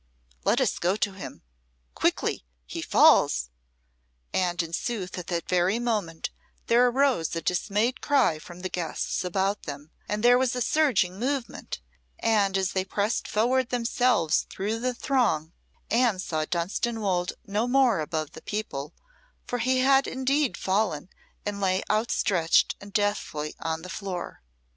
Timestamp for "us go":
0.59-0.95